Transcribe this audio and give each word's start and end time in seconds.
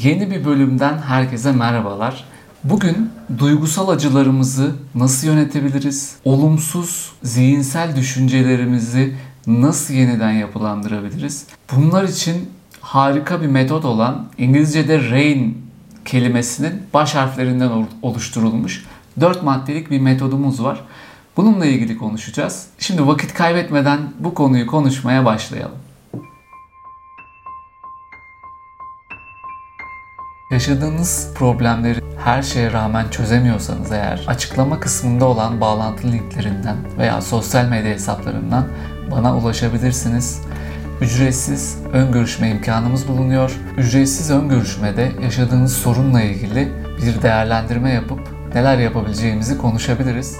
Yeni 0.00 0.30
bir 0.30 0.44
bölümden 0.44 0.98
herkese 0.98 1.52
merhabalar. 1.52 2.24
Bugün 2.64 3.10
duygusal 3.38 3.88
acılarımızı 3.88 4.72
nasıl 4.94 5.26
yönetebiliriz? 5.26 6.16
Olumsuz 6.24 7.12
zihinsel 7.22 7.96
düşüncelerimizi 7.96 9.14
nasıl 9.46 9.94
yeniden 9.94 10.30
yapılandırabiliriz? 10.30 11.46
Bunlar 11.72 12.04
için 12.04 12.50
harika 12.80 13.42
bir 13.42 13.46
metot 13.46 13.84
olan 13.84 14.28
İngilizce'de 14.38 15.10
RAIN 15.10 15.58
kelimesinin 16.04 16.82
baş 16.94 17.14
harflerinden 17.14 17.86
oluşturulmuş 18.02 18.84
4 19.20 19.42
maddelik 19.42 19.90
bir 19.90 20.00
metodumuz 20.00 20.62
var. 20.62 20.80
Bununla 21.36 21.66
ilgili 21.66 21.98
konuşacağız. 21.98 22.66
Şimdi 22.78 23.06
vakit 23.06 23.34
kaybetmeden 23.34 23.98
bu 24.18 24.34
konuyu 24.34 24.66
konuşmaya 24.66 25.24
başlayalım. 25.24 25.81
Yaşadığınız 30.52 31.30
problemleri 31.34 32.00
her 32.24 32.42
şeye 32.42 32.72
rağmen 32.72 33.08
çözemiyorsanız 33.08 33.92
eğer 33.92 34.24
açıklama 34.26 34.80
kısmında 34.80 35.24
olan 35.24 35.60
bağlantı 35.60 36.12
linklerinden 36.12 36.76
veya 36.98 37.20
sosyal 37.20 37.64
medya 37.64 37.90
hesaplarından 37.92 38.66
bana 39.10 39.36
ulaşabilirsiniz. 39.36 40.40
Ücretsiz 41.00 41.78
ön 41.92 42.12
görüşme 42.12 42.50
imkanımız 42.50 43.08
bulunuyor. 43.08 43.52
Ücretsiz 43.76 44.30
ön 44.30 44.48
görüşmede 44.48 45.12
yaşadığınız 45.22 45.72
sorunla 45.72 46.22
ilgili 46.22 46.68
bir 47.02 47.22
değerlendirme 47.22 47.92
yapıp 47.92 48.20
neler 48.54 48.78
yapabileceğimizi 48.78 49.58
konuşabiliriz. 49.58 50.36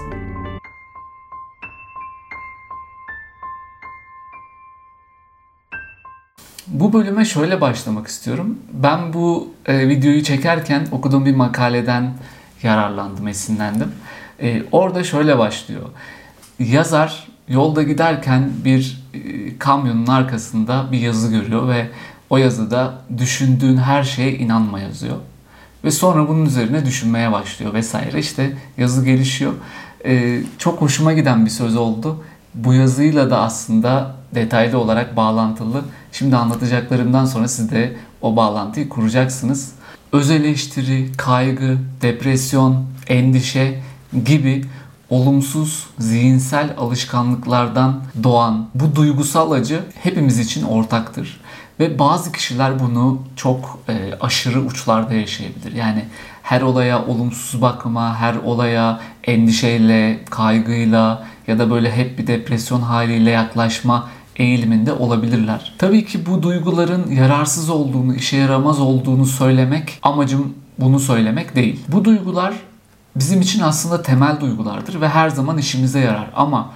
Bu 6.73 6.93
bölüme 6.93 7.25
şöyle 7.25 7.61
başlamak 7.61 8.07
istiyorum. 8.07 8.59
Ben 8.73 9.13
bu 9.13 9.49
e, 9.67 9.89
videoyu 9.89 10.23
çekerken 10.23 10.87
okuduğum 10.93 11.27
bir 11.27 11.35
makaleden 11.35 12.15
yararlandım, 12.63 13.29
esinlendim. 13.29 13.93
E, 14.43 14.63
orada 14.73 15.05
şöyle 15.05 15.39
başlıyor. 15.39 15.83
Yazar 16.59 17.29
yolda 17.49 17.83
giderken 17.83 18.51
bir 18.65 19.03
e, 19.15 19.19
kamyonun 19.59 20.07
arkasında 20.07 20.93
bir 20.93 20.99
yazı 20.99 21.31
görüyor 21.31 21.69
ve 21.69 21.89
o 22.31 22.37
yazıda 22.37 22.95
düşündüğün 23.19 23.77
her 23.77 24.03
şeye 24.03 24.33
inanma 24.35 24.81
yazıyor. 24.81 25.17
Ve 25.85 25.91
sonra 25.91 26.29
bunun 26.29 26.47
üzerine 26.47 26.87
düşünmeye 26.87 27.33
başlıyor 27.33 27.75
vesaire. 27.75 28.19
İşte 28.19 28.57
yazı 28.79 29.05
gelişiyor. 29.05 29.53
E, 30.07 30.41
çok 30.59 30.81
hoşuma 30.81 31.13
giden 31.13 31.45
bir 31.45 31.51
söz 31.51 31.77
oldu. 31.77 32.25
Bu 32.55 32.75
yazıyla 32.75 33.31
da 33.31 33.41
aslında 33.41 34.22
detaylı 34.35 34.79
olarak 34.79 35.17
bağlantılı. 35.17 35.83
Şimdi 36.13 36.37
anlatacaklarımdan 36.37 37.25
sonra 37.25 37.49
siz 37.49 37.71
de 37.71 37.97
o 38.23 38.37
bağlantıyı 38.37 38.89
kuracaksınız. 38.89 39.73
Öz 40.13 40.31
eleştiri, 40.31 41.13
kaygı, 41.17 41.79
depresyon, 42.03 42.85
endişe 43.09 43.83
gibi 44.25 44.65
olumsuz 45.11 45.87
zihinsel 45.99 46.75
alışkanlıklardan 46.79 48.01
doğan 48.23 48.69
bu 48.75 48.97
duygusal 48.97 49.53
acı 49.53 49.81
hepimiz 50.03 50.39
için 50.39 50.63
ortaktır. 50.63 51.41
Ve 51.81 51.99
bazı 51.99 52.33
kişiler 52.33 52.81
bunu 52.81 53.23
çok 53.37 53.79
e, 53.89 54.15
aşırı 54.21 54.61
uçlarda 54.61 55.15
yaşayabilir. 55.15 55.73
Yani 55.73 56.05
her 56.43 56.61
olaya 56.61 57.07
olumsuz 57.07 57.63
bakma, 57.63 58.17
her 58.17 58.35
olaya 58.35 59.01
endişeyle, 59.25 60.25
kaygıyla 60.31 61.25
ya 61.47 61.59
da 61.59 61.71
böyle 61.71 61.97
hep 61.97 62.19
bir 62.19 62.27
depresyon 62.27 62.81
haliyle 62.81 63.31
yaklaşma 63.31 64.09
eğiliminde 64.37 64.93
olabilirler. 64.93 65.73
Tabii 65.79 66.05
ki 66.07 66.27
bu 66.27 66.43
duyguların 66.43 67.11
yararsız 67.11 67.71
olduğunu, 67.71 68.15
işe 68.15 68.37
yaramaz 68.37 68.81
olduğunu 68.81 69.27
söylemek 69.27 69.99
amacım 70.03 70.55
bunu 70.79 71.01
söylemek 71.01 71.57
değil. 71.57 71.81
Bu 71.89 72.05
duygular 72.05 72.55
bizim 73.17 73.41
için 73.41 73.61
aslında 73.61 74.03
temel 74.03 74.41
duygulardır 74.41 75.01
ve 75.01 75.09
her 75.09 75.29
zaman 75.29 75.59
işimize 75.59 76.01
yarar. 76.01 76.31
Ama 76.37 76.71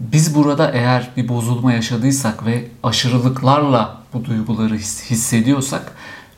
biz 0.00 0.34
burada 0.34 0.70
eğer 0.70 1.10
bir 1.16 1.28
bozulma 1.28 1.72
yaşadıysak 1.72 2.46
ve 2.46 2.64
aşırılıklarla 2.82 3.96
bu 4.12 4.24
duyguları 4.24 4.74
hissediyorsak 4.74 5.92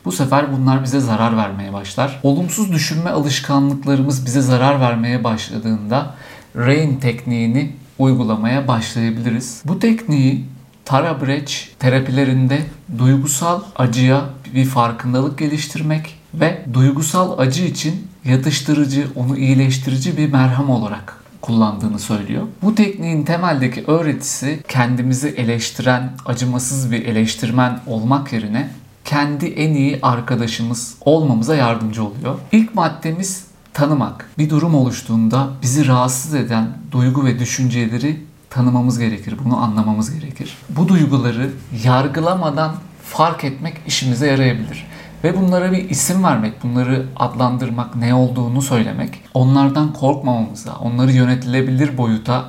bu 0.05 0.11
sefer 0.11 0.45
bunlar 0.53 0.83
bize 0.83 0.99
zarar 0.99 1.37
vermeye 1.37 1.73
başlar. 1.73 2.19
Olumsuz 2.23 2.71
düşünme 2.71 3.09
alışkanlıklarımız 3.09 4.25
bize 4.25 4.41
zarar 4.41 4.79
vermeye 4.79 5.23
başladığında 5.23 6.13
RAIN 6.55 6.99
tekniğini 6.99 7.71
uygulamaya 7.99 8.67
başlayabiliriz. 8.67 9.61
Bu 9.65 9.79
tekniği 9.79 10.45
Tara 10.87 11.21
Brach 11.21 11.53
terapilerinde 11.79 12.65
duygusal 12.97 13.61
acıya 13.75 14.25
bir 14.55 14.65
farkındalık 14.65 15.37
geliştirmek 15.37 16.15
ve 16.33 16.65
duygusal 16.73 17.39
acı 17.39 17.63
için 17.63 18.07
yatıştırıcı, 18.25 19.07
onu 19.15 19.37
iyileştirici 19.37 20.17
bir 20.17 20.31
merhem 20.31 20.69
olarak 20.69 21.23
kullandığını 21.41 21.99
söylüyor. 21.99 22.43
Bu 22.61 22.75
tekniğin 22.75 23.23
temeldeki 23.23 23.83
öğretisi 23.87 24.63
kendimizi 24.67 25.27
eleştiren, 25.27 26.11
acımasız 26.25 26.91
bir 26.91 27.05
eleştirmen 27.05 27.79
olmak 27.87 28.33
yerine 28.33 28.69
kendi 29.05 29.45
en 29.45 29.73
iyi 29.73 29.99
arkadaşımız 30.01 30.95
olmamıza 31.01 31.55
yardımcı 31.55 32.03
oluyor. 32.03 32.39
İlk 32.51 32.75
maddemiz 32.75 33.45
tanımak. 33.73 34.29
Bir 34.37 34.49
durum 34.49 34.75
oluştuğunda 34.75 35.47
bizi 35.61 35.87
rahatsız 35.87 36.33
eden 36.33 36.67
duygu 36.91 37.25
ve 37.25 37.39
düşünceleri 37.39 38.27
tanımamız 38.57 38.99
gerekir. 38.99 39.35
Bunu 39.45 39.57
anlamamız 39.57 40.19
gerekir. 40.19 40.57
Bu 40.69 40.87
duyguları 40.87 41.51
yargılamadan 41.83 42.75
fark 43.03 43.43
etmek 43.43 43.73
işimize 43.87 44.27
yarayabilir. 44.27 44.87
Ve 45.23 45.37
bunlara 45.37 45.71
bir 45.71 45.89
isim 45.89 46.23
vermek, 46.23 46.63
bunları 46.63 47.05
adlandırmak, 47.15 47.95
ne 47.95 48.13
olduğunu 48.13 48.61
söylemek, 48.61 49.23
onlardan 49.33 49.93
korkmamamıza, 49.93 50.75
onları 50.75 51.11
yönetilebilir 51.11 51.97
boyuta 51.97 52.45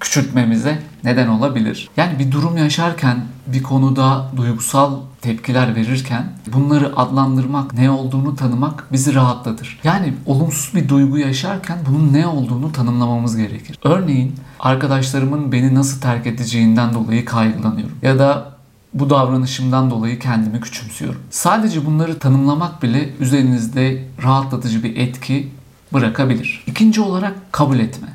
küçültmemize 0.00 0.78
neden 1.04 1.28
olabilir. 1.28 1.88
Yani 1.96 2.18
bir 2.18 2.32
durum 2.32 2.56
yaşarken, 2.56 3.24
bir 3.46 3.62
konuda 3.62 4.30
duygusal 4.36 4.96
tepkiler 5.20 5.76
verirken 5.76 6.32
bunları 6.52 6.96
adlandırmak, 6.96 7.74
ne 7.74 7.90
olduğunu 7.90 8.36
tanımak 8.36 8.92
bizi 8.92 9.14
rahatlatır. 9.14 9.80
Yani 9.84 10.14
olumsuz 10.26 10.74
bir 10.74 10.88
duygu 10.88 11.18
yaşarken 11.18 11.78
bunun 11.88 12.12
ne 12.12 12.26
olduğunu 12.26 12.72
tanımlamamız 12.72 13.36
gerekir. 13.36 13.78
Örneğin 13.84 14.34
arkadaşlarımın 14.60 15.52
beni 15.52 15.74
nasıl 15.74 16.00
terk 16.00 16.26
edeceğinden 16.26 16.94
dolayı 16.94 17.24
kaygılanıyorum. 17.24 17.96
Ya 18.02 18.18
da 18.18 18.58
bu 18.94 19.10
davranışımdan 19.10 19.90
dolayı 19.90 20.18
kendimi 20.18 20.60
küçümsüyorum. 20.60 21.20
Sadece 21.30 21.86
bunları 21.86 22.18
tanımlamak 22.18 22.82
bile 22.82 23.08
üzerinizde 23.20 24.04
rahatlatıcı 24.22 24.82
bir 24.82 24.96
etki 24.96 25.48
bırakabilir. 25.92 26.64
İkinci 26.66 27.00
olarak 27.00 27.52
kabul 27.52 27.78
etme. 27.78 28.08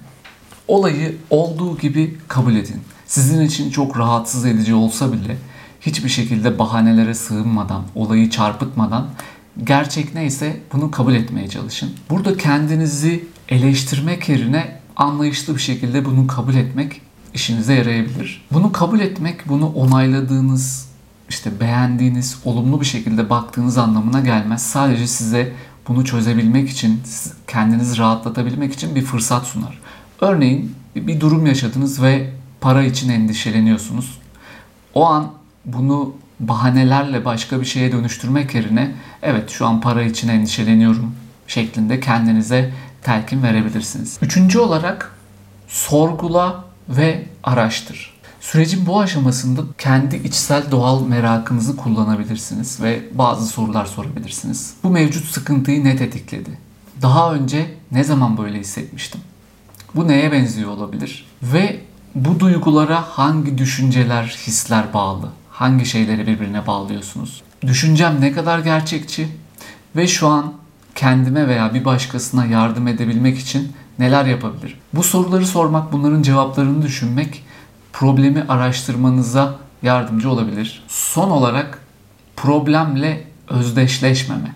Olayı 0.67 1.15
olduğu 1.29 1.77
gibi 1.77 2.17
kabul 2.27 2.55
edin. 2.55 2.81
Sizin 3.05 3.41
için 3.41 3.71
çok 3.71 3.99
rahatsız 3.99 4.45
edici 4.45 4.73
olsa 4.73 5.13
bile 5.13 5.37
hiçbir 5.81 6.09
şekilde 6.09 6.59
bahanelere 6.59 7.13
sığınmadan, 7.13 7.83
olayı 7.95 8.29
çarpıtmadan 8.29 9.07
gerçek 9.63 10.15
neyse 10.15 10.59
bunu 10.73 10.91
kabul 10.91 11.13
etmeye 11.13 11.47
çalışın. 11.47 11.91
Burada 12.09 12.37
kendinizi 12.37 13.25
eleştirmek 13.49 14.29
yerine 14.29 14.79
anlayışlı 14.95 15.55
bir 15.55 15.61
şekilde 15.61 16.05
bunu 16.05 16.27
kabul 16.27 16.55
etmek 16.55 17.01
işinize 17.33 17.73
yarayabilir. 17.73 18.45
Bunu 18.51 18.71
kabul 18.71 18.99
etmek, 18.99 19.49
bunu 19.49 19.67
onayladığınız, 19.67 20.89
işte 21.29 21.59
beğendiğiniz, 21.59 22.37
olumlu 22.45 22.81
bir 22.81 22.85
şekilde 22.85 23.29
baktığınız 23.29 23.77
anlamına 23.77 24.19
gelmez. 24.19 24.61
Sadece 24.61 25.07
size 25.07 25.53
bunu 25.87 26.05
çözebilmek 26.05 26.69
için, 26.69 27.01
kendinizi 27.47 27.97
rahatlatabilmek 27.97 28.73
için 28.73 28.95
bir 28.95 29.01
fırsat 29.01 29.45
sunar. 29.45 29.79
Örneğin 30.23 30.75
bir 30.95 31.19
durum 31.19 31.45
yaşadınız 31.45 32.01
ve 32.01 32.29
para 32.61 32.83
için 32.83 33.09
endişeleniyorsunuz. 33.09 34.19
O 34.93 35.05
an 35.05 35.31
bunu 35.65 36.13
bahanelerle 36.39 37.25
başka 37.25 37.61
bir 37.61 37.65
şeye 37.65 37.91
dönüştürmek 37.91 38.55
yerine 38.55 38.91
evet 39.21 39.49
şu 39.49 39.65
an 39.67 39.81
para 39.81 40.03
için 40.03 40.27
endişeleniyorum 40.27 41.15
şeklinde 41.47 41.99
kendinize 41.99 42.73
telkin 43.01 43.43
verebilirsiniz. 43.43 44.17
Üçüncü 44.21 44.59
olarak 44.59 45.15
sorgula 45.67 46.63
ve 46.89 47.25
araştır. 47.43 48.13
Sürecin 48.41 48.85
bu 48.85 48.99
aşamasında 48.99 49.61
kendi 49.77 50.15
içsel 50.15 50.71
doğal 50.71 51.01
merakınızı 51.05 51.75
kullanabilirsiniz 51.75 52.81
ve 52.81 53.03
bazı 53.13 53.45
sorular 53.45 53.85
sorabilirsiniz. 53.85 54.73
Bu 54.83 54.89
mevcut 54.89 55.25
sıkıntıyı 55.25 55.83
ne 55.83 55.95
tetikledi? 55.95 56.49
Daha 57.01 57.33
önce 57.33 57.73
ne 57.91 58.03
zaman 58.03 58.37
böyle 58.37 58.59
hissetmiştim? 58.59 59.21
Bu 59.95 60.07
neye 60.07 60.31
benziyor 60.31 60.71
olabilir? 60.71 61.25
Ve 61.43 61.79
bu 62.15 62.39
duygulara 62.39 63.01
hangi 63.01 63.57
düşünceler, 63.57 64.23
hisler 64.47 64.93
bağlı? 64.93 65.29
Hangi 65.51 65.85
şeyleri 65.85 66.27
birbirine 66.27 66.67
bağlıyorsunuz? 66.67 67.41
Düşüncem 67.61 68.21
ne 68.21 68.31
kadar 68.31 68.59
gerçekçi 68.59 69.27
ve 69.95 70.07
şu 70.07 70.27
an 70.27 70.53
kendime 70.95 71.47
veya 71.47 71.73
bir 71.73 71.85
başkasına 71.85 72.45
yardım 72.45 72.87
edebilmek 72.87 73.39
için 73.39 73.71
neler 73.99 74.25
yapabilir? 74.25 74.79
Bu 74.93 75.03
soruları 75.03 75.45
sormak, 75.45 75.91
bunların 75.91 76.21
cevaplarını 76.21 76.81
düşünmek 76.81 77.43
problemi 77.93 78.45
araştırmanıza 78.49 79.55
yardımcı 79.83 80.29
olabilir. 80.29 80.83
Son 80.87 81.29
olarak 81.29 81.79
problemle 82.35 83.23
özdeşleşmeme. 83.49 84.55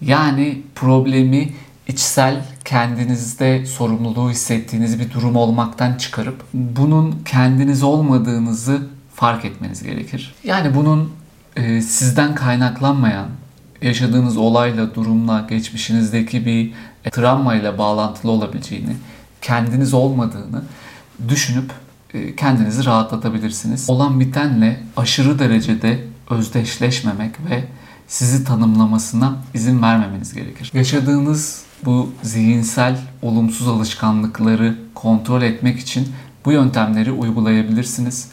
Yani 0.00 0.62
problemi 0.74 1.54
içsel 1.88 2.44
kendinizde 2.66 3.66
sorumluluğu 3.66 4.30
hissettiğiniz 4.30 5.00
bir 5.00 5.12
durum 5.12 5.36
olmaktan 5.36 5.94
çıkarıp 5.94 6.44
bunun 6.54 7.22
kendiniz 7.24 7.82
olmadığınızı 7.82 8.82
fark 9.14 9.44
etmeniz 9.44 9.82
gerekir. 9.82 10.34
Yani 10.44 10.74
bunun 10.74 11.12
e, 11.56 11.82
sizden 11.82 12.34
kaynaklanmayan, 12.34 13.28
yaşadığınız 13.82 14.36
olayla, 14.36 14.94
durumla, 14.94 15.46
geçmişinizdeki 15.48 16.46
bir 16.46 16.72
e, 17.04 17.10
travmayla 17.10 17.78
bağlantılı 17.78 18.30
olabileceğini, 18.32 18.96
kendiniz 19.42 19.94
olmadığını 19.94 20.62
düşünüp 21.28 21.70
e, 22.14 22.36
kendinizi 22.36 22.84
rahatlatabilirsiniz. 22.84 23.90
Olan 23.90 24.20
bitenle 24.20 24.80
aşırı 24.96 25.38
derecede 25.38 26.04
özdeşleşmemek 26.30 27.34
ve 27.50 27.64
sizi 28.08 28.44
tanımlamasına 28.44 29.36
izin 29.54 29.82
vermemeniz 29.82 30.34
gerekir. 30.34 30.70
Yaşadığınız 30.74 31.65
bu 31.84 32.12
zihinsel 32.22 32.98
olumsuz 33.22 33.68
alışkanlıkları 33.68 34.76
kontrol 34.94 35.42
etmek 35.42 35.78
için 35.78 36.08
bu 36.44 36.52
yöntemleri 36.52 37.12
uygulayabilirsiniz. 37.12 38.28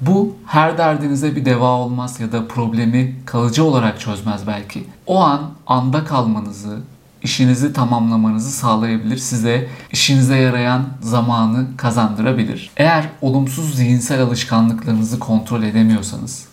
Bu 0.00 0.36
her 0.46 0.78
derdinize 0.78 1.36
bir 1.36 1.44
deva 1.44 1.70
olmaz 1.70 2.20
ya 2.20 2.32
da 2.32 2.48
problemi 2.48 3.16
kalıcı 3.26 3.64
olarak 3.64 4.00
çözmez 4.00 4.46
belki. 4.46 4.84
O 5.06 5.20
an 5.20 5.40
anda 5.66 6.04
kalmanızı, 6.04 6.78
işinizi 7.22 7.72
tamamlamanızı 7.72 8.50
sağlayabilir. 8.50 9.18
Size 9.18 9.68
işinize 9.92 10.36
yarayan 10.36 10.84
zamanı 11.00 11.66
kazandırabilir. 11.76 12.70
Eğer 12.76 13.08
olumsuz 13.20 13.76
zihinsel 13.76 14.22
alışkanlıklarınızı 14.22 15.18
kontrol 15.18 15.62
edemiyorsanız 15.62 16.46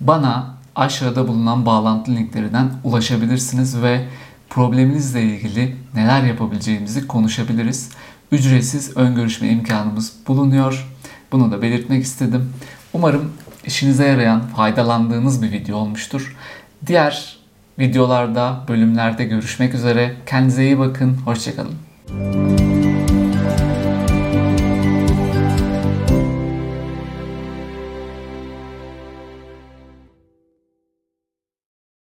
bana 0.00 0.54
aşağıda 0.76 1.28
bulunan 1.28 1.66
bağlantı 1.66 2.10
linklerinden 2.10 2.70
ulaşabilirsiniz 2.84 3.82
ve 3.82 4.04
probleminizle 4.50 5.22
ilgili 5.22 5.76
neler 5.94 6.22
yapabileceğimizi 6.22 7.06
konuşabiliriz. 7.06 7.90
Ücretsiz 8.32 8.96
ön 8.96 9.14
görüşme 9.14 9.48
imkanımız 9.48 10.12
bulunuyor. 10.28 10.88
Bunu 11.32 11.52
da 11.52 11.62
belirtmek 11.62 12.04
istedim. 12.04 12.52
Umarım 12.92 13.32
işinize 13.64 14.06
yarayan, 14.06 14.40
faydalandığınız 14.40 15.42
bir 15.42 15.52
video 15.52 15.76
olmuştur. 15.76 16.36
Diğer 16.86 17.38
videolarda, 17.78 18.64
bölümlerde 18.68 19.24
görüşmek 19.24 19.74
üzere. 19.74 20.14
Kendinize 20.26 20.64
iyi 20.64 20.78
bakın. 20.78 21.16
Hoşçakalın. 21.24 22.47